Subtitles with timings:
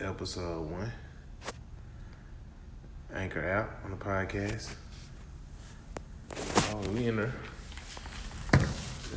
[0.00, 0.92] episode one.
[3.14, 4.74] Anchor out on the podcast.
[6.70, 7.32] Oh, we in there.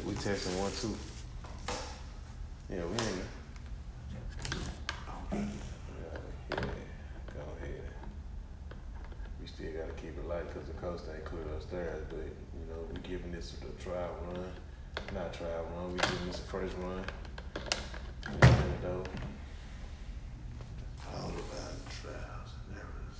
[0.06, 0.96] We testing one, two.
[2.70, 3.32] Yeah, we in there.
[5.10, 5.38] Oh, yeah,
[6.50, 7.84] go ahead.
[9.42, 12.80] We still gotta keep it light because the coast ain't clear upstairs, but you know,
[12.94, 14.46] we giving this a trial run.
[15.14, 17.04] Not trial run, we giving this a first run.
[18.32, 19.04] You know, though.
[21.14, 23.20] All about the trials and errors.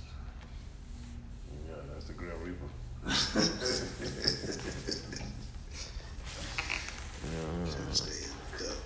[1.68, 2.70] Yeah, that's the Grim Reaper.
[3.04, 3.48] Trying
[7.24, 8.78] Yeah, to stay in the cup.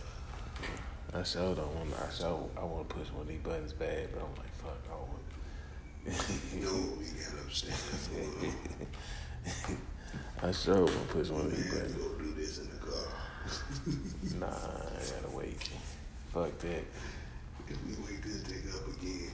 [1.17, 1.89] I sure don't want.
[1.95, 4.77] I sure I want to push one of these buttons bad, but I'm like, fuck,
[4.91, 5.23] I want.
[6.55, 8.11] You know what we got upstairs.
[10.43, 11.95] I sure want to push one of these buttons.
[11.95, 13.09] go do this in the car.
[14.41, 14.51] Nah, I
[15.23, 15.71] gotta wait.
[16.35, 16.85] Fuck that.
[17.69, 19.33] If we wake this thing up again.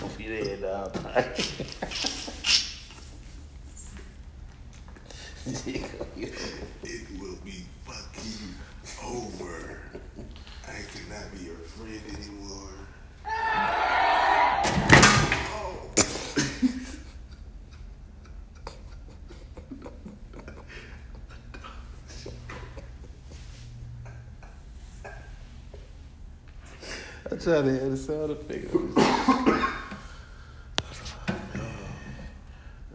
[0.00, 2.24] Hope you there, dog.
[6.18, 8.54] It will be fucking
[9.02, 9.80] over.
[10.66, 12.74] I cannot be your friend anymore.
[15.50, 15.90] Oh.
[27.24, 28.70] I tried to have the sound effect.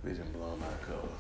[0.03, 1.12] Vision blown my cover.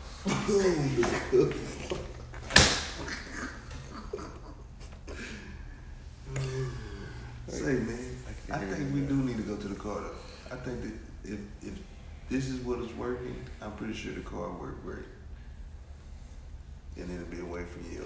[7.47, 7.99] Say, man,
[8.51, 10.55] I think we do need to go to the car though.
[10.55, 10.93] I think that
[11.25, 11.73] if if
[12.29, 15.05] this is what is working, I'm pretty sure the car work great.
[16.97, 18.05] And it'll be away from you.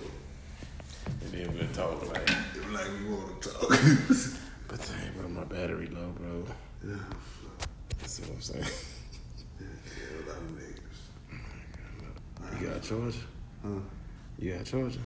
[1.22, 2.30] And then we'll talk like,
[2.72, 3.70] Like we want to talk.
[4.68, 6.44] but dang, bro, my battery low, bro.
[6.88, 6.95] yeah,
[8.00, 8.66] That's what I'm saying.
[9.60, 11.00] yeah, a lot of niggas.
[12.61, 13.20] You got a charger?
[13.64, 13.70] Huh?
[14.39, 14.95] You got a charger?